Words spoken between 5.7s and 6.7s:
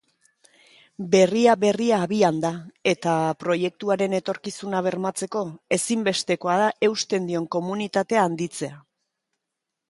ezinbestekoa